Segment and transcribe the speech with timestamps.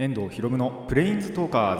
[0.00, 1.76] 遠藤博夢のプレインズトーカー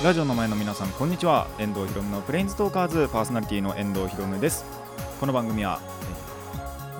[0.00, 0.04] ズ。
[0.04, 1.48] ラジオの前の皆さんこんにちは。
[1.58, 4.64] 遠藤博夢のプレインズトーカーズパーソナリティの遠藤博夢です。
[5.18, 5.80] この番組は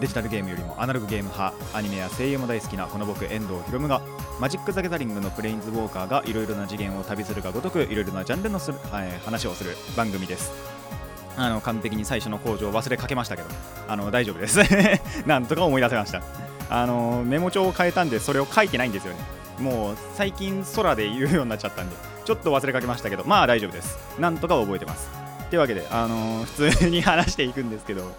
[0.00, 4.02] デジタルゲームよりもアナログゲーム派アニメや声優も大好きなこの僕遠藤博夢が
[4.40, 10.52] マジック・ザ・ギャザリングのプレインズウォーカーがいろいろな次元を旅するがごとくいろいろなジャンルのする、はい話をする番組です。
[11.36, 13.48] あの完璧に最初の工場を忘れかけましたけど
[13.88, 14.60] あの大丈夫です。
[15.26, 16.22] なんとか思い出せました。
[16.70, 19.20] あのメモ帳を変えたんでそれを書いてないんですよね。
[19.58, 23.98] もう最近空で言うようになっちゃったんでちょっと忘れかけましたけどまあ大丈夫です。
[24.18, 25.08] なんとか覚えてます。
[25.50, 28.10] というわけであのー普通に話していくんですけど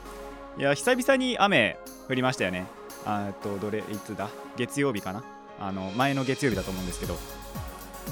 [0.57, 1.77] いや久々に雨
[2.07, 2.65] 降りましたよね。
[3.05, 4.29] あーっとどれいつだ？
[4.55, 5.23] 月曜日かな？
[5.59, 7.17] あの前の月曜日だと思うんですけど。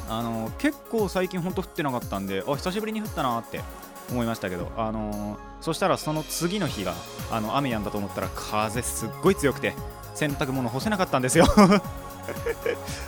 [0.10, 3.62] あの結構最近ほんと降ってなかったんであ久しぶりに降ったなって
[4.12, 4.72] 思いましたけど。
[4.76, 6.94] あのそしたらその次の日が
[7.32, 9.74] あの雨やんだと思ったら風すっごい強くて
[10.14, 11.46] 洗濯物干せなかったんですよ。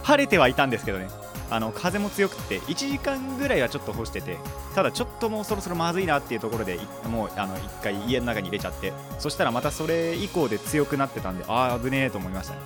[0.04, 1.10] 晴れてはいたんですけどね
[1.50, 4.38] あの風も強くて1時間ぐらいはちょっと干してて
[4.74, 6.80] ただちょっともうそろそろまずいなっていうところで
[7.10, 12.60] もうあの1回家の中に入れちゃってそしたらまたそれ以降で強くなってたんでああ危ねえと思いましたね。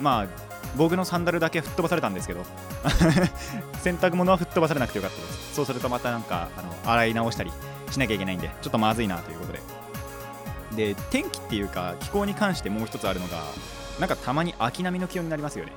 [0.00, 0.26] まあ
[0.76, 2.40] 僕のサンダルだけ吹っ飛ばされたんですけど
[3.82, 5.54] 洗濯物は吹っ飛ばされなくてよかったです。
[5.54, 7.52] そうするとまたなんかあの洗い直したり
[7.90, 9.60] しなきゃいけないんでちょっとまずいなということで。
[10.72, 13.42] で天気っていうか気候に関してもう一つあるのが
[14.00, 15.72] なんかたまに秋並みの気温になりますよね。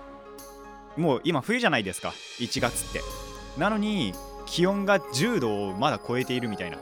[0.97, 2.13] もう今冬じゃないですか。
[2.39, 3.01] 1月って。
[3.57, 4.13] なのに
[4.45, 6.77] 気温が10度をまだ超えているみたいな。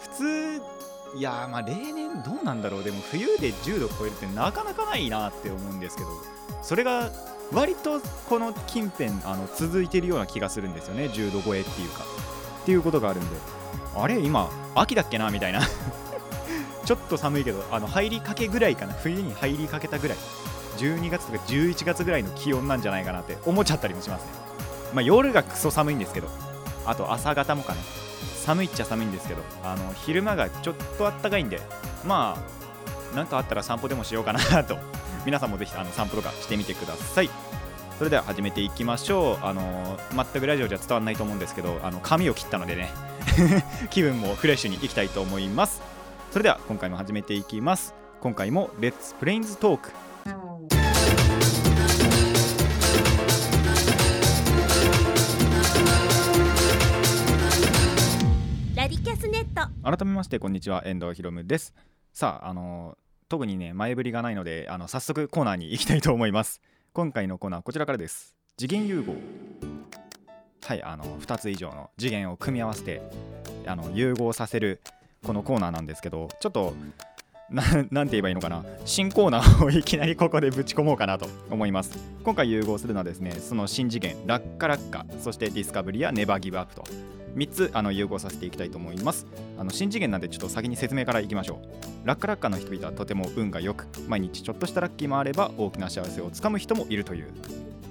[0.00, 0.62] 普通
[1.16, 2.84] いやまあ例年どうなんだろう。
[2.84, 6.10] でも冬で10度超えるってなかなかないなって思うんですけど
[6.62, 7.10] それが
[7.52, 11.06] 割とこの近辺あの続いてるような気がするんですよね。
[11.06, 12.04] 10度超えっていうか。
[12.62, 13.36] っていうことがあるんで。
[13.96, 15.60] あれ今秋だっけなみたいな。
[16.84, 18.92] ちょっと寒いけどあの入りかけぐらいかな。
[18.92, 20.18] 冬に入りかけたぐらい。
[20.78, 24.32] 12月とか11月ぐらいの気温なんじゃないかなって思っちゃったりもしますね。
[24.94, 26.28] まあ夜がクソ寒いんですけど
[26.86, 27.80] あと朝方もかな
[28.44, 31.60] 寒いっちゃ寒いんですけどあの昼間がちょっとあったかいんで
[32.04, 32.36] ま
[33.12, 34.78] あなんかあったら散歩でもしようかなと。
[35.26, 37.30] 皆さんもぜひあの散歩とかしてみてください。
[37.98, 39.44] それでは始めていきましょう。
[39.44, 42.90] あの全くラジオじゃ伝わらないと思うんですけどあの髪を切ったのでね。
[43.90, 45.82] 気分もフレッシュにいきたいと思います。
[46.30, 47.94] それでは今回も始めていきます。
[48.20, 50.07] 今回もレッツプレインズトーク。
[59.88, 61.72] 改めましてこんにちは遠藤ひろむです。
[62.12, 62.98] さああの
[63.30, 66.60] 特にね前振りがないのであの早速コーナーに行きたいと思います。
[66.92, 68.36] 今回のコーナーこちらからです。
[68.58, 69.14] 次元融合。
[70.62, 73.00] はいあの2つ以上の次元を組み合わせて
[73.64, 74.82] あの融合させる
[75.24, 76.74] このコーナーなんですけどちょっと
[77.48, 78.66] ななんて言えばいいのかな。
[78.84, 81.96] 新コーナーをいきなりここでぶち込もうかなと思います。
[82.24, 86.84] 今回融合するのはですねその新次元ラッカラッカそしてディスカブリやネバーギブアップと。
[87.38, 89.26] 3つあの融合させていきたいと思います。
[89.56, 91.60] あの新次元なんでちょっと先に説明からいきましょ
[92.04, 92.06] う。
[92.06, 97.32] ラッカラッカの人々はとても運が良く毎日ちょっとしたラッキーもあれば大きな幸せをつかむ人もいるという。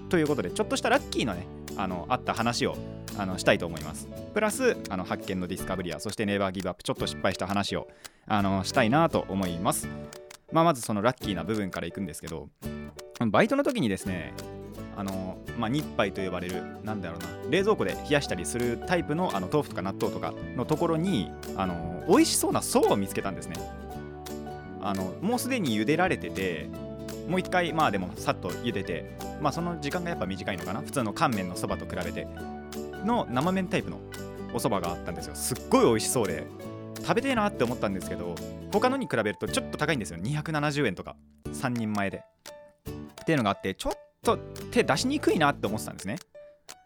[0.09, 1.47] ということでちょっとしたラッキーのね
[1.77, 2.75] あのあった話を
[3.17, 4.07] あのしたいと思います。
[4.33, 7.87] プラスあの発見のディスカブリアそしてネイバーギブアップちょっと失敗した話を
[8.27, 9.87] あのしたいなと思います。
[10.51, 12.49] まあまずそのラッキーな部分からいくんですけど
[13.27, 14.33] バイトの時にですね
[14.97, 23.55] あの、まあ、日杯と呼ばれるなんだろうな冷蔵庫で冷やしたりするタイプのあの豆腐とか納豆とかのところにあの美味しそうなそばを見つけたんですね。
[24.81, 26.69] あのもうすでに茹でられてて
[27.27, 32.27] もう一回まあでもさっと茹でてまあその時間がやっぱ短いのかな普通の乾麺のそばと比べて
[33.05, 33.99] の生麺タイプの
[34.53, 35.35] お蕎麦があったんですよ。
[35.35, 36.47] すっごい美味しそうで
[37.01, 38.33] 食べてえなって思ったんですけど
[38.71, 40.19] 他のに比べるとちょっと高いんですよ。
[40.19, 41.15] 270円とか。
[41.47, 42.23] 3人前で。
[43.21, 44.38] っていうのがあってちょっと
[44.72, 46.18] 手出しにくいなって思ってたんですね。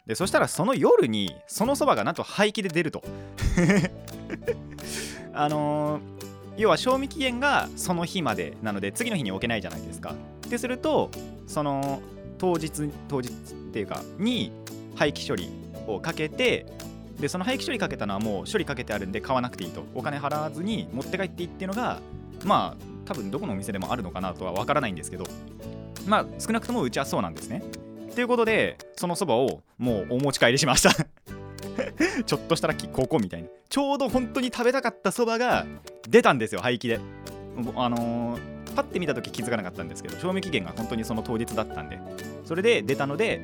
[0.05, 3.03] でそしたらその夜にそのそばがなんと廃棄で出ると。
[5.33, 6.21] あのー
[6.57, 10.15] 要は賞味期限がその日までなので次の日に置けないじゃないですか。
[10.45, 11.09] ってすると
[11.47, 12.01] その
[12.37, 13.31] 当日当日っ
[13.71, 14.51] ていうかに
[14.95, 15.49] 廃棄処理
[15.87, 16.65] をかけて
[17.19, 19.83] でその廃棄処理かけたのはもう処理かけてあるんで買わなくていいと。
[19.95, 21.99] お金払わずに持って帰っていいっていうのが
[22.43, 25.25] まあ多分どこのお店でもあるのかなとは分からないんですけど。
[26.07, 27.63] まあ少なくともうちはそうなんですね。
[28.13, 30.91] ということでそのそばをもうお持ち帰りしました。
[32.25, 33.49] ちょっとしたラッキーここみたいな。
[33.69, 35.65] ちょうど本当に食べたかったそばが
[36.09, 36.99] 出たんですよ廃棄で。
[37.75, 41.99] あのーパッて見た時気づかなかったんですけど賞味期限が本当にその当日だったんで。
[42.45, 43.41] それで出たので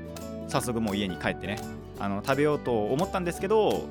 [0.48, 1.58] 早速もう家に帰ってね。
[2.00, 3.88] あの食べようと思ったんですけど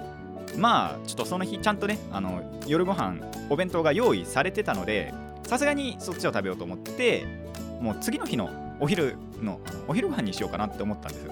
[0.56, 3.16] まあちょっとその日ちゃんとねあの夜ご飯
[3.50, 5.12] お弁当が用意されてたので
[5.44, 7.26] さすがにそっちを食べようと思って
[7.80, 8.50] もう次の日の
[8.80, 11.26] お昼のお昼ご飯にしようかなって思ったんです。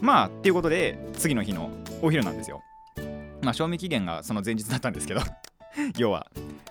[0.00, 1.70] まあっていうことで次の日の
[2.02, 2.60] お昼なんですよ。
[3.42, 5.20] まあ賞味期限がその前日だったんですけど。
[5.96, 6.26] 要は。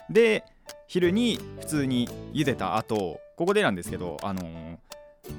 [0.09, 0.44] で
[0.88, 4.77] 昼に普通に茹でた後ここでなんですけどあのー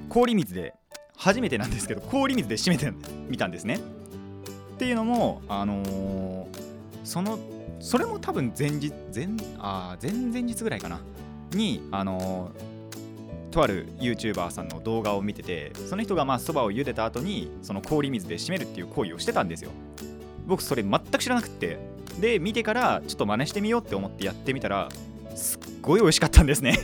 [0.09, 0.75] 氷水で
[1.17, 2.91] 初めてなんですけど氷水で締めて
[3.29, 3.79] みたんですね。
[4.75, 6.47] っていうのもあのー
[7.05, 7.39] その
[7.81, 11.01] それも多分前日前あ前々日ぐらいかな。
[11.53, 12.72] にあのー
[13.53, 19.71] とある YouTuber さんの動画を見ててその人がまあそばを茹でた後にその氷水で締めるっていう行為をしてたんですよ。
[20.47, 21.79] 僕それ全く知らなくって。
[22.21, 24.89] で見てからちょっと真似してみようって思ってやってみたら
[25.35, 26.79] すっごい美味しかったんですね。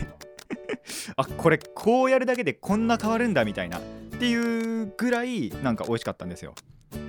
[1.17, 3.81] あこれこうやるだけでこんな変わるんだみたいなっ
[4.19, 6.55] ていうぐらいなんか美味しかったんですよ。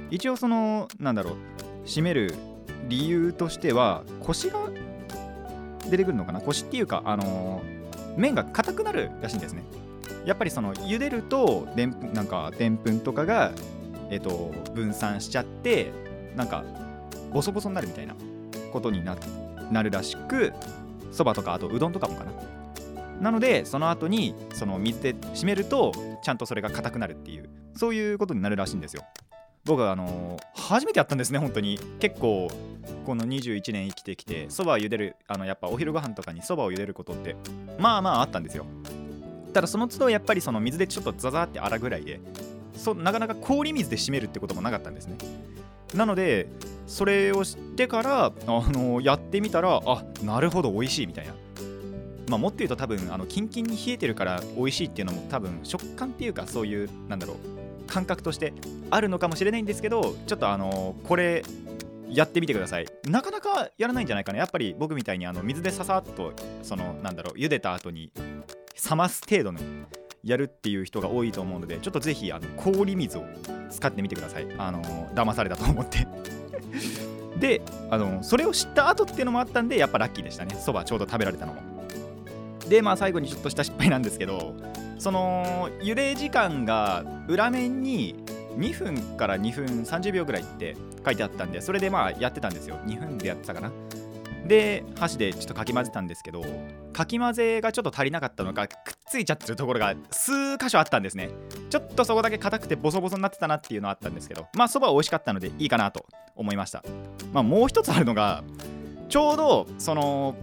[0.09, 1.35] 一応そのなんだろう
[1.85, 2.33] 締める
[2.87, 4.59] 理由としてはコシが
[5.89, 6.41] 出てくるのかな？
[6.41, 7.78] コシっていうかあのー
[8.17, 9.63] 麺が硬くなるらしいんですね。
[10.25, 13.51] やっぱりその茹でるとでんなんかでんぷんとかが
[14.09, 15.91] えっと分散しちゃって
[16.35, 16.63] なんか
[17.31, 18.15] ボソボソになるみたいな
[18.71, 19.15] ことにな
[19.71, 20.51] なるらしく
[21.11, 22.31] そばとかあとうどんとかもかな。
[23.21, 25.91] なのでその後にその水で締めると
[26.23, 29.03] ちゃんとそれが硬くなるっていうそういうことになるらしいんですよ。
[29.65, 30.39] 僕はあのー
[30.69, 31.79] 初めてやったんですね本当に。
[31.99, 32.47] 結構
[33.05, 37.35] この21年生きてきてそばを茹でるあのやっぱお昼ご飯とかにそばを茹でることって
[37.79, 38.65] まあまああったんですよ。
[39.53, 42.19] ただその都度やっぱりその水でちょっとザザーって洗うぐらいで
[42.75, 45.17] そなかなか氷水で締めるってこともなかったんですね。
[45.95, 46.47] なので
[46.85, 51.33] それを知ってからあのやってみたらあなるほど美味しいみたいな。
[52.29, 57.37] まあ、もっと言うと多分あのキンキンに冷えてるから美味しいっていうのも多分食感っていうかそういうなんだろう
[57.87, 58.53] 感覚として
[58.91, 61.43] あるのかもしれないんですけどちょっとあのこれ
[62.09, 62.87] やってみてください。
[63.05, 64.39] なかなかやらないんじゃないかな。
[64.39, 66.33] やっぱり僕みたいにあの水でささっと
[66.63, 68.11] そのなんだろう茹でた後に
[68.89, 69.59] 冷ます程度の
[70.23, 73.23] やるっていう人が多いと思うのでちょっとぜひあの氷水を
[73.69, 74.47] 使ってみてください。
[74.57, 74.81] あの
[75.13, 76.07] 騙されたと思って。
[77.39, 80.55] であのそれを知った後っていうのもあったんでやっぱラッキーでしたね。
[80.55, 81.61] そばちょうど食べられたのも。
[82.67, 84.53] でまあ最後にちょっとした失敗なんですけど
[84.99, 88.15] その茹で時間が裏面に
[88.59, 90.75] 2分から2分30秒ぐらいって
[91.05, 92.77] 書いてあったんでそれでまあやってたんですよ。
[92.85, 93.71] 2分でやってたかな。
[94.45, 96.43] で箸でちょっとかき混ぜたんですけど
[96.91, 98.75] かき混ぜがちょっと足りなかったのかくっ
[99.07, 101.29] ついちゃってるところが数箇所あったんですね。
[101.69, 106.83] ちょっとそこだけ硬くてボソボソになってたなっていうのはあったんですけどまあそばは美味しかったのでいいかなと思いました。
[107.31, 108.43] まあもう一つあるのが
[109.07, 110.35] ちょうどその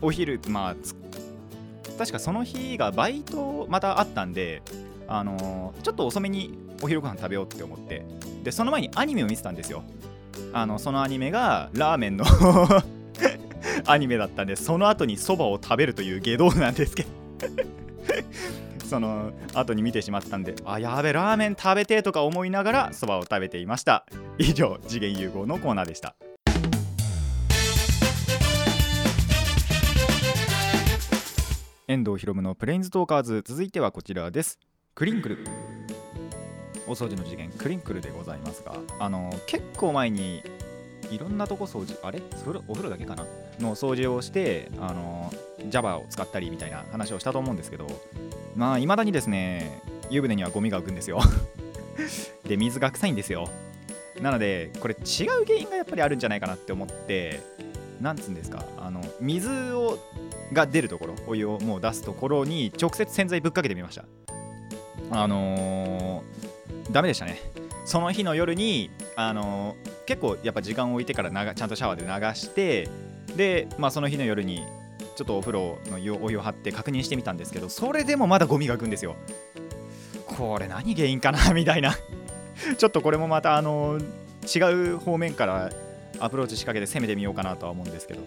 [0.00, 0.76] お昼まあ
[1.98, 4.62] 確かその日がバイトまたあったんで
[5.08, 8.04] あのーちょっと遅めにお昼ご飯食べようって思って
[8.42, 9.82] でその前にアニメを見てたんですよ。
[10.52, 12.24] あのそのアニメがラーメンの
[13.86, 17.08] アニメだったんでその後にそばを食べるという下道なんですけど。
[18.88, 24.04] その後に見てしまったんであやべラーメン食べてとか思いながらそばを食べていました。
[24.38, 26.14] 以上次元融合のコーナーでした。
[31.88, 34.58] 遠藤ひろむのプレインズトーカーズ続いてはこちらです。
[34.94, 35.38] クリンクル。
[36.86, 40.42] お掃除の次元クリンクルでございますがあの結構前に
[41.12, 42.20] いろんなとこ掃除あれ？
[42.44, 43.24] それお風呂だけかな？
[43.60, 45.32] の掃除をしてあの
[45.70, 47.86] Java を使ったりみたいな話をしたと思うんですけど
[48.56, 49.80] まあいまだにですね
[50.10, 51.20] 湯船にはゴミが浮くんですよ。
[52.44, 53.48] で水が臭いんですよ。
[54.20, 57.40] なのでこれ違う原因がやっぱりあるんじゃないかなって思って
[58.00, 59.98] なんつうんですかあの水を
[60.52, 64.04] が出るところお湯をもう出すところに直接洗剤ぶっかけてみました。
[65.12, 67.40] あのー、ダメでしたね。
[67.84, 72.88] その日の夜に、あのー結構やっぱ時間を置いてからながちゃんとシャワーで流して
[73.36, 74.62] で、まあ、その日の夜に
[75.16, 79.14] ちょっとお風呂のお湯を張って確認してみたんですけどそれでもまだゴミが浮くんですよ。
[80.26, 81.38] これ何原因かな？
[81.54, 81.94] みたいな。
[82.76, 84.04] ちょっとこれもまたあのー
[84.44, 85.70] 違う方面から
[86.18, 88.22] アプローチ仕掛けて攻めてみようかなとは思うんですけど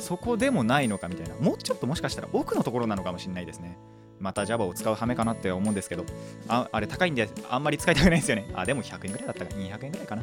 [0.00, 1.34] そこでもないのかみたいな。
[1.36, 3.76] もうちょっともしかしたら奥のところなのかもしれないですね。
[4.20, 6.04] また Java を使う羽目かなって思うんですけど
[6.48, 8.48] ああれ高いんであんまり使いたくないですよね。
[8.54, 10.22] あでも100円ぐらいだったか200円ぐらいかな。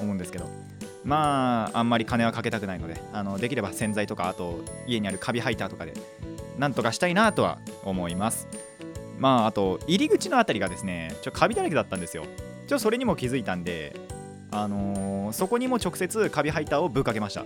[0.00, 0.48] 思うんですけど。
[1.04, 5.92] まああんまり金はかけたくないのであのできれば洗剤とかあと家にあるカビハイターとかで
[6.58, 8.48] なんとかしたいなとは思います。
[9.18, 12.24] まああと入り口のあたりがですねちょカビだらけだったんですよ。
[12.66, 13.94] ちょそれにも気づいたんで
[14.50, 17.44] あのーそこにも直接カビハイターをぶっかけました。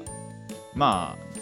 [0.75, 1.38] まあ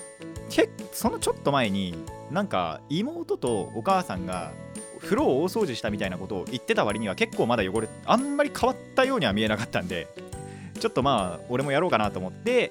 [0.48, 1.94] けそのちょっと前に
[2.30, 4.52] なんか妹とお母さんが
[5.00, 10.08] 風呂を大掃除したみたいなことを言ってた割には結構まだ汚れあんまり変わったようには見えなかったんで
[10.80, 12.70] ちょっとまあ俺もやろうかなと思って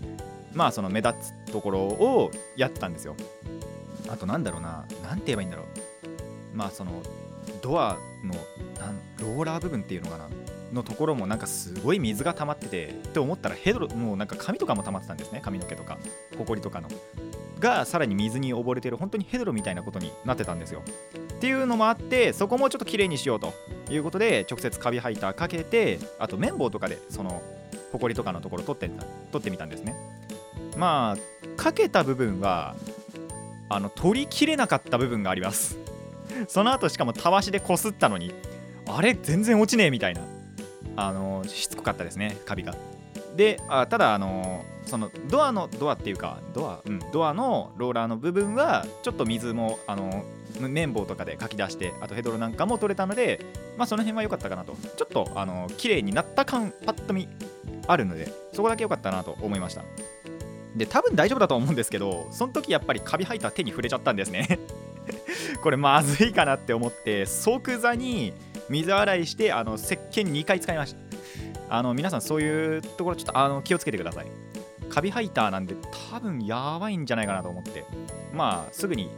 [0.53, 3.15] まあその目立つところをやったんですよ。
[4.07, 5.65] あとなんだろうななんて言えばいいんだろう。
[6.55, 7.01] まあその
[7.61, 8.33] ドアの
[9.19, 10.29] ローラー部分っていうのかな
[10.73, 15.41] のところもなんかすごい水が溜まっててって思ったらヘドロもうなんか髪とかも溜まってたんですね。
[15.43, 15.97] 髪の毛とか
[16.37, 16.89] ほこりとかの。
[17.65, 20.83] がさらに水に溺れてる本当にヘドロみたいなことになってたんですよ。
[21.35, 23.53] っていうのもあってそこもちょっと綺麗にしようと
[23.89, 27.41] いうことで直接カビハイターかけてあと綿棒とかでその
[27.91, 28.87] ほこりとかのところ取って
[29.31, 29.95] 取ってみたんですね。
[30.77, 32.75] まあかけた部分は
[33.69, 35.79] あの取りきれなかった部分があります。
[36.47, 38.33] その後しかもたわしでこすったのに
[38.87, 40.21] あれ全然落ちねえみたいな。
[40.97, 42.75] あのしつこかったですねカビが。
[43.35, 50.23] であただあのそのドアのドアっていうかドアうんドアのローラーの部分はちょっと水もあの
[50.59, 53.39] 綿棒とかでかき出してあとヘドロなんかも取れたので
[53.77, 54.75] まあその辺は良かったかなと。
[54.95, 57.27] ちょっとあの綺麗になった感パッと見
[57.87, 59.83] あるのでそこだけ良かったなと思いました。
[60.75, 64.59] で多分大丈夫だと思うんですけどその時やっぱりカビ生えた手に触れちゃったんですね。
[65.63, 68.33] これまずいかなって思って即座に
[68.69, 71.04] 水洗いしてあの石鹸2回使いました。
[71.69, 74.27] あの皆さんそういうところちょっとあの気をつけてください。
[74.89, 75.75] カビハイターなんで
[76.11, 77.85] 多分やばいんじゃないかなと思って。
[78.33, 79.09] まあすぐに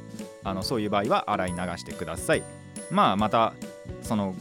[0.44, 2.44] あのそういう場合は洗い流してください。
[2.90, 3.54] まあまた
[4.02, 4.36] その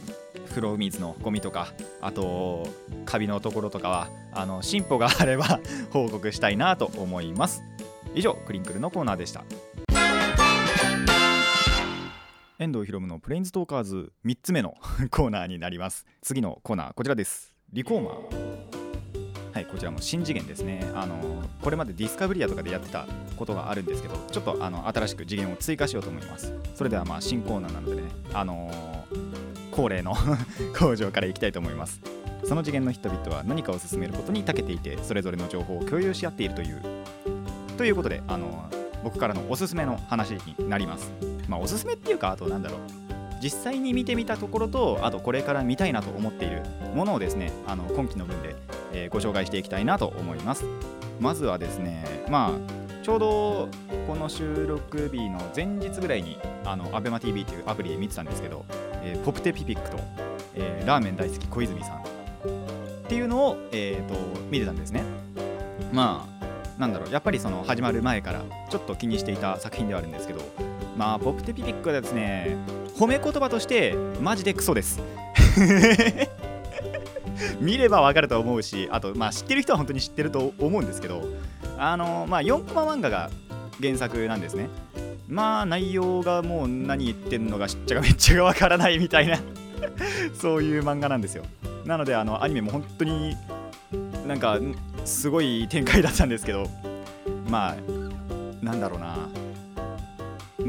[0.49, 2.67] 風呂水のゴミとかあと
[3.05, 5.59] カビのところとかはあの進歩があれば
[5.91, 7.63] 報告したいなと思います。
[8.15, 9.43] 以上クリンクルのコーナーでした。
[12.59, 14.73] 遠藤ひろむのプレインズトーカーズ3つ目の
[15.11, 16.05] コーナーになります。
[16.21, 17.56] 次のコーナーこちらです。
[17.73, 19.53] リコーマー。
[19.53, 20.89] はいこちらも新次元ですね。
[20.95, 23.05] あのこれまでディスカブリアとかでやってた
[23.35, 26.53] ことがあるんですけどちょっとあの新しく次元を追加しようと思います。
[26.75, 30.15] それではまあ新コーナーなのでねあのー、恒例の
[30.79, 31.99] 工場からいきたいと思います。
[32.45, 36.81] その次元の人々は何かを進めることに長けていてそれぞれの情報を共有し合っているという。
[37.77, 38.69] ということであの
[39.03, 41.11] 僕からのおすすめの話になります。
[41.49, 42.79] まあおすすめっていうかあとなんだろう。
[43.41, 46.63] 実際に見てみたところとあとこれから見たいなと思っている
[46.95, 48.55] ものをですねあの今期の分で、
[48.93, 50.65] えー、ご紹介していきたいなと思います。
[51.19, 53.69] まずはですねまあちょうど
[54.05, 58.65] この収録日の前日ぐらいにあの ABEMATV というアプリで見てたんですけど、
[59.01, 59.97] えー、ポプテピピックと、
[60.55, 62.01] えー、ラーメン大好き小泉さんっ
[63.07, 64.19] ていうのを、えーと、と
[64.51, 65.03] 見てたんですね。
[65.93, 66.37] まあ
[66.79, 70.41] なんだろうやっぱりその始まる前からちょっと気にしていた作品ではあるんですけど
[70.95, 72.57] まあポプテピピックはですね
[72.97, 75.01] 褒め言葉としてマジでクソです。
[77.59, 81.27] 見ればわかると思うしあとまあ知ってる人は本当に知ってると思うんですけど
[81.77, 83.29] あのまあ4コマ漫画が
[83.81, 84.69] 原作なんですね。
[85.27, 89.37] まあ内容がもう何言ってんのがしっちゃがめっちゃがわからないみたいな
[90.39, 91.43] そういう漫画なんですよ。
[91.85, 93.35] なのであのアニメも本当に
[94.25, 94.57] なんか
[95.05, 96.67] すごい展開だったんですけど
[97.49, 99.17] まあなんだろうな。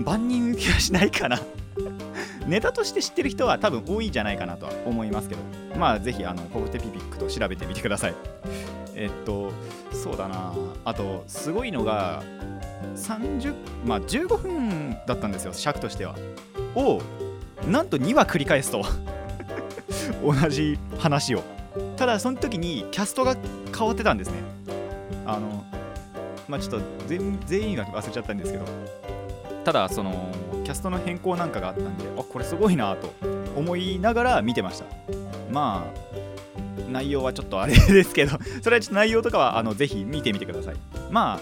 [0.04, 1.40] 万人受けはしないかな。
[2.48, 5.42] ネタとして知ってる人は多分多いんじゃないかなとは思いますけど。
[5.78, 8.14] まあぜひあのポフテピピックと調べてみてください。
[8.94, 9.52] えっと
[9.92, 10.54] そうだな。
[10.84, 12.22] あとすごいのが
[12.96, 16.16] 30まあ15分だったんですよ尺としては。
[16.74, 17.00] を
[17.66, 18.82] なんと2話繰り返すと。
[20.24, 21.42] 同じ話を。
[21.96, 23.36] ただその時にキャストが
[23.76, 24.38] 変わってたんですね。
[25.26, 25.64] あの
[26.48, 28.64] まあちょっと全員は忘れちゃったんですけど。
[29.68, 30.32] ただその
[30.64, 33.12] キャストの変更なんかがあったんであこれすごいなと
[33.54, 34.86] 思いながら見てました。
[35.50, 40.76] まあ内容はちょっとあれですけど それはちょっと内容とかはあのぜひ見てみてください
[41.10, 41.40] まあ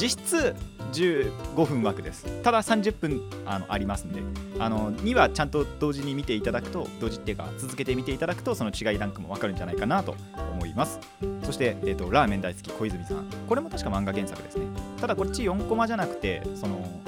[0.00, 0.54] 実質
[0.92, 2.24] 15分枠です。
[2.44, 4.22] ただ30分あのありますんで
[4.60, 10.14] あの2はちゃんと同時に見ていただくと同時っていうか続けて見ていただくとその違いランクも分かるんじゃないかなと
[10.52, 11.00] 思います。
[11.42, 13.28] そして、えーと、ラーメン大好き小泉さん。
[13.48, 14.66] これも確か漫画原作ですね。
[15.00, 17.00] ただこっち4コマじゃなくてその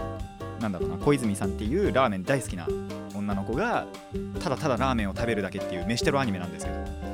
[0.60, 2.66] なんだろうな小泉さんっていうラーメン大好きな
[3.14, 3.86] 女の子が
[4.42, 7.08] ただただラーメンを食べるだけっていう飯テロアニメなんですけど。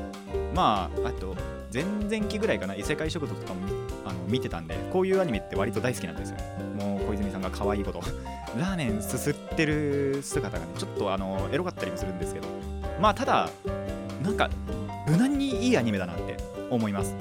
[0.54, 1.36] まああと
[1.72, 3.60] 前々期ぐらいかな異世界食堂とかも
[4.04, 6.36] あの見てたんでこういうアニメって割と大好きなんですよ。
[6.76, 8.00] もう小泉さんが可愛いこと。
[8.56, 12.46] ラーメンすすってる姿がねちょっとあのエロかったりもするんですけど。
[13.00, 13.50] まあただ
[14.22, 14.48] なんか
[15.08, 16.36] 無難にいいアニメだなって
[16.70, 17.16] 思います。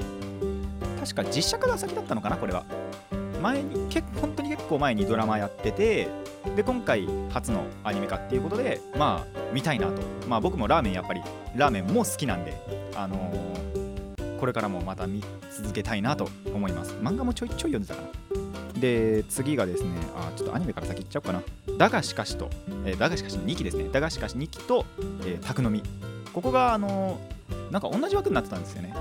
[1.00, 2.64] 確か実写化が先だったのかなこれは。
[3.44, 6.08] 前に結本当に結構前にドラマやってて
[6.56, 10.02] で今回初のアニメ化っていうことでまあ見たいなと。
[10.30, 11.22] まあ僕もラーメンやっぱり
[11.56, 12.54] ラーメンも好きなんで
[12.96, 15.22] あのー、これからもまた見
[15.52, 16.94] 続けたいなと思います。
[17.02, 18.08] 漫画もちょいちょい読んでたかな。
[18.80, 21.44] で次がですねあちょっとアニメから先行っちゃおうかな。
[21.78, 22.50] だがしかしと、
[22.86, 23.90] えーだがしかしの2期ですね。
[23.92, 24.86] だがしかし2期と、
[25.26, 25.84] えー、宅飲み。
[26.34, 27.20] ここがあの
[27.72, 28.94] なんか同じ枠になってたんですよね。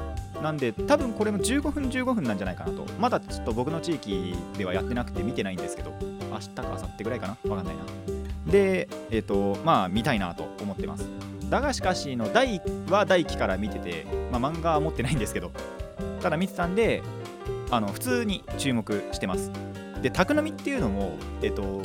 [0.43, 2.85] なんで多分これも15分15分なんじゃないかなと。
[2.99, 5.93] まだちょっと僕の地域ではやってなくて見てないんですけど。
[6.31, 7.51] 明日か明後日ぐらいかな？
[7.51, 7.83] わかんないな。
[8.51, 11.07] でえっ、とまあ見たいなと思ってます。
[11.49, 15.53] だがしかしの第1は第1期から見てて、まあ、漫画は持ってないんですけど。
[16.21, 17.03] ただ見てたんで
[17.71, 19.51] あの普通に注目してます。
[20.03, 21.83] で宅飲みっていうのもえっ、と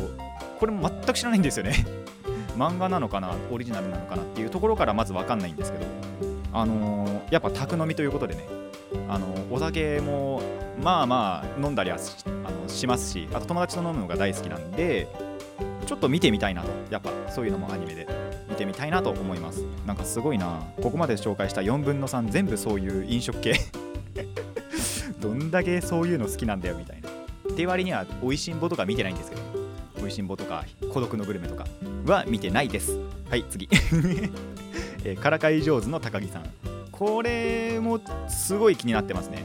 [0.59, 1.85] これも全く知らないんですよね。
[2.57, 3.35] 漫画なのかな？
[3.51, 4.23] オリジナルなのかな？
[4.23, 5.85] っていうところからまず分かんないんですけど。
[6.54, 8.48] あのーやっぱ宅飲みということでね
[9.10, 10.42] あのお酒も
[10.82, 15.08] まあまあ飲んだりはしあのしますしあと友達と飲むのが大好きなんで
[15.86, 18.08] ちょっと見てみたいなとやっぱそういうのもアニメで
[18.50, 19.63] 見てみたいなと思います。
[19.86, 23.56] なんかすごいなここまで紹介した4分の3全部そういう飲食系。
[25.20, 27.10] どんだけそういうの好きなんだよみたいな。
[27.10, 29.42] って割には「おいしんぼ」とか見てないんですけど
[30.04, 31.66] 「おいしんぼ」とか「孤独のグルメ」とか
[32.06, 33.00] は見てないです。
[33.30, 33.70] はい次。
[35.07, 36.43] えーからかい上手の高木さん。
[36.91, 39.43] これもすごい気になってますね。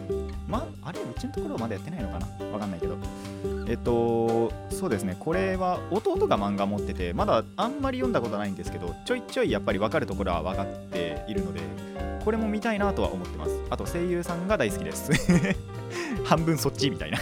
[0.49, 2.47] まあれうちのところはまだやってないのかな？
[2.47, 2.97] わかんないけど。
[3.69, 5.17] えっとそうですね。
[5.21, 11.61] これは弟が漫画持っててまだあんまり読んだことないんですけどちょいちょいやっぱり分かるところは分かっているので
[12.25, 13.61] これも見たいなとは思ってます。
[13.71, 15.13] あと声優さんが大好きです。
[16.25, 17.19] 半分そっちみたいな。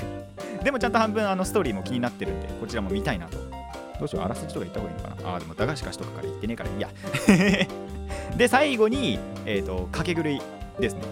[0.62, 3.36] でもちゃんと半分あのストーリーも気になってるんでこちらも見たいなと。
[3.98, 5.34] どうしようあらすじとか言った方がいいのかな？
[5.34, 6.88] あーでも駄菓子菓子とかから言ってねえからいいや。
[8.40, 10.40] で最後にえっ、と掛け狂い
[10.80, 11.02] ですね。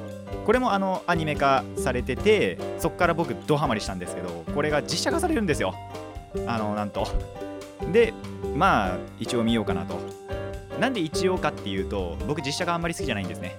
[0.46, 5.74] これもあのアニメ化されててそっから僕ドハマりしたんですけどこれが実写化されるんですよ。
[6.46, 7.06] あのなんと。
[7.92, 8.14] で
[8.56, 9.98] まあ一応見ようかなと。
[10.80, 13.58] なんで一応かっていうと僕実写化あんまり好きじゃないんですね。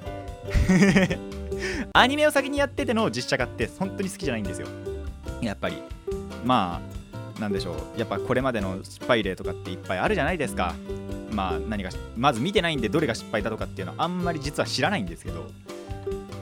[1.93, 4.67] アニメを先にやってての実写化って本当に好きじゃないんですよ。
[5.41, 5.83] やっぱり。
[6.43, 6.81] ま
[7.37, 7.99] あなんでしょう。
[7.99, 10.73] やっぱこれまでの失敗例とかっていっぱいあるじゃないですか。
[11.39, 15.49] まあ何かまず見てないんでどれが失敗だとかっていうのはあんまり実は知らないんですけど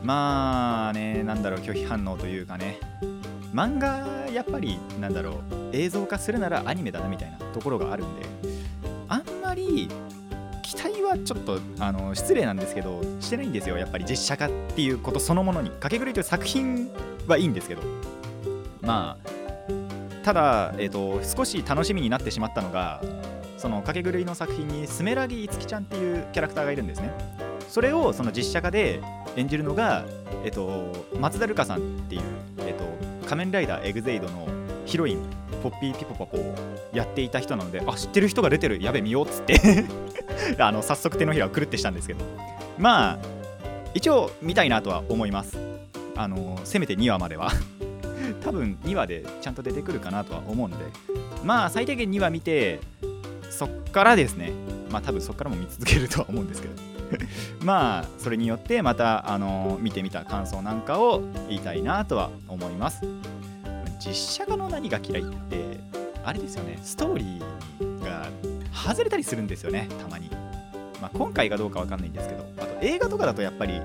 [0.03, 2.79] まあねなんだろう拒否反応というかね。
[3.53, 8.25] 漫画やっぱりなんだろう映像化するならアニメだなみたいなところがあるんで
[9.07, 9.87] あんまり
[10.61, 13.77] 期待はちょっとあの失礼なんですけどしてないんですよ。
[13.77, 16.89] やっぱり実写化っていうことそのものに掛け狂いという作品
[17.27, 17.81] はいいんですけど。
[18.81, 19.37] まあ
[20.27, 23.01] ただ、えー、と少し楽しみになってしまったのが
[23.57, 27.11] その掛け狂いの作品にスメラギいつきちゃんっていうキャラクターがいるんですね。
[27.67, 29.01] それをその実写化で
[29.35, 30.05] 演じるのが、
[30.45, 32.21] えっと、松田瑠香さんっていう、
[32.59, 32.85] えっと、
[33.27, 34.47] 仮面ライダーエグゼイドの
[34.85, 35.19] ヒロイン
[35.61, 36.55] ポッピーピポパポを
[36.93, 39.85] やっていた人なのであ知ってる人が出てるやべ見ようっつって。
[40.59, 42.23] あの早速手のひらをくるってしたんですけど。
[42.77, 43.19] まあ
[43.93, 45.57] 一応見たいなとは思います。
[46.15, 47.51] あのせめて2話までは。
[48.43, 50.85] 多分2話でちゃんと出てくるかなとは思うので。
[51.43, 52.79] まあ最低限2話見て
[53.49, 54.51] そっからですね。
[54.89, 56.73] まあ多分そっからも見続けるとは思うんですけど。
[57.63, 63.01] まあそれによってまたあの見てみた感想なんかを言いたいなとは思います。
[63.99, 65.79] 実写化の何が嫌いって
[66.23, 66.79] あれですよね。
[66.83, 68.27] ストーリーが
[68.73, 69.87] 外れたりするんですよね。
[70.01, 70.29] たまに、
[71.01, 72.45] まあ、今回がどうかわかんないんですけど。
[72.57, 73.81] あと映画とかだとやっぱり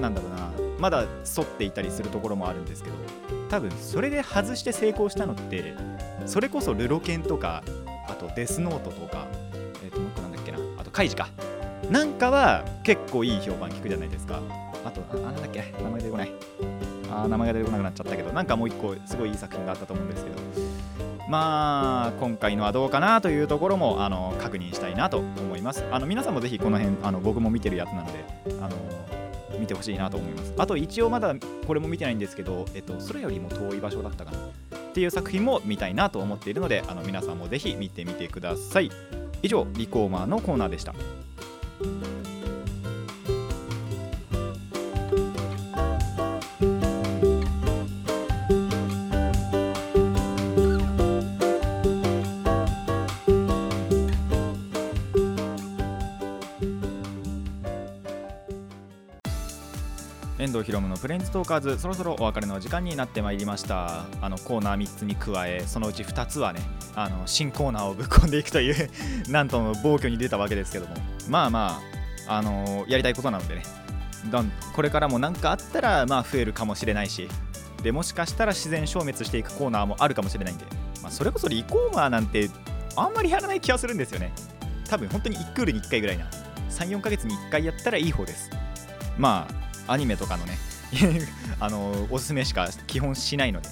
[0.00, 0.50] なんだろうな。
[0.78, 2.96] まだ沿っていたりするところもあるんですけど。
[3.48, 5.74] 多分それで外して成功したのって
[6.26, 7.62] それこそルロケンとか
[8.08, 9.26] あとデスノートとか
[9.84, 10.58] えっ、ともう一個なんだっけな。
[10.78, 11.28] あとカイジか。
[11.90, 14.40] なんかは結構いい評判聞くじゃないですか。
[14.84, 15.74] あとあなんだっけ。
[15.82, 16.32] 名前出てこない。
[17.10, 18.32] あ名前が出てこなくなっちゃったけど。
[18.32, 20.36] なんかもう一個すごいいい作品があったと思うんですけど。
[21.28, 25.84] まあ今回のはどうかなというところもあの確認したいなと思います。
[25.90, 28.24] あの皆さんもぜひこの辺あの僕も見てるやつなので
[28.60, 28.76] あの
[29.58, 30.52] 見てほしいなと思います。
[30.56, 31.34] あと一応まだ
[31.66, 34.38] これも見てないんですけど、えっと、それよりも遠い場所だったかな。
[34.94, 38.92] っていう作品も見たいなと思っているのであの皆さんもぜひ見てみてください。
[39.42, 40.94] 以上リコーマーのコーナーでした。
[60.44, 61.78] 遠藤ひろむのプレインズトーカーズ。
[61.78, 64.04] そろそろお別れの時間になってまいりました。
[64.20, 66.60] あのコーナー3つに加えそのうち2つはね
[66.94, 68.90] あの新コーナーをぶっ込んでいくという
[69.32, 70.94] なんとも暴挙に出たわけですけども。
[71.30, 71.80] まあま
[72.28, 73.62] ああのやりたいことなのでね。
[74.30, 77.28] どんこれからも何かあったらまあ増えるかもしれないし。
[77.82, 80.64] でもしかしたら自然消滅していくコーナーもあるかもしれないんで、
[81.02, 82.48] まあ、それこそリコーマーなんて
[82.96, 84.32] あんまりやらない気がするんですよね。
[84.88, 86.26] 多分本当に1クールに1回ぐらいな。
[86.70, 88.50] 34ヶ月に1回やったらいい方です。
[89.16, 90.58] まあアニメとかのね
[91.60, 93.68] あのおすすめしか基本しないので。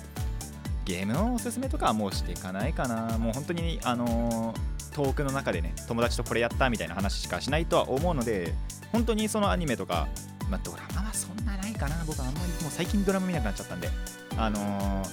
[0.84, 3.16] ゲームのおすすめとかはもうしていかないかな。
[3.16, 4.52] もう本当にあの、
[4.92, 8.52] トークの中でね友達とこれやったみたいな話しかしないとは思うので
[8.90, 10.08] 本当にそのアニメとか、
[10.50, 11.96] まあ、ドラマはそんなないかな。
[12.04, 13.88] 僕はあんまりもう最近ドラマ見なくなっちゃったんで。
[14.36, 15.06] あの、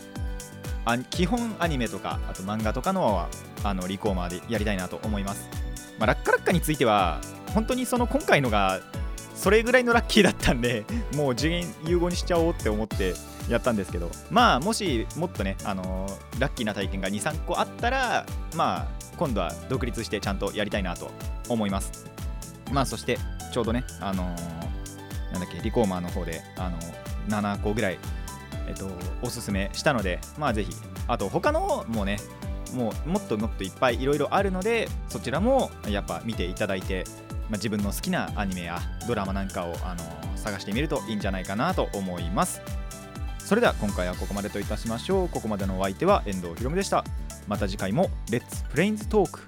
[0.86, 3.30] あ基本アニメとかあと漫画とかのは
[3.64, 5.48] あのリコーマーでやりたいなと思います、
[6.00, 7.20] まあ、ラッカラッカについては
[7.54, 8.80] 本当にその今回のが
[9.40, 10.84] それぐらいのラッキーだったんで
[11.16, 13.14] もう次元融合にしちゃおうって思って
[13.48, 21.10] やったんですけどまあもしもっとね、あのー、ラッキーな体験が23個あったらまあ今度は独立してちゃんとやりたいなと
[21.48, 22.06] 思います。
[22.74, 23.18] まあそして
[23.54, 28.00] ちょうどねあのー、なんだっけリコーマーの方で、あのー、7個ぐらい
[28.68, 28.90] えっと
[29.22, 30.72] おすすめしたのでまあぜひ
[31.08, 32.18] あと他のもね
[32.74, 37.06] もうもっともっといっぱいいろいろあるのでそちらもやっぱ見ていただいて、
[37.50, 40.04] まあ、自分の好きなアニメやドラマなんかを、あの
[40.36, 42.62] 探してみるといいんじゃないかなと思います。
[43.40, 45.30] それでは今回はここまでといたしましょう。
[45.30, 47.04] ここまでのお相手は遠藤ひろむでした。
[47.48, 49.42] また次回もレッツプレインズトーク